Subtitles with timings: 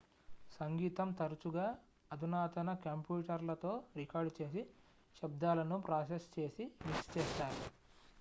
[0.53, 1.65] సంగీతం తరచుగా
[2.11, 4.63] అధునాతన కంప్యూటర్లతో రికార్డు చేసి
[5.15, 7.61] శబ్దాలను ప్రాసెస్ చేసి మిక్స్ చేస్తారు